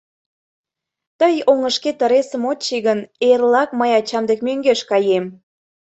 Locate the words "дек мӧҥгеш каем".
4.29-5.25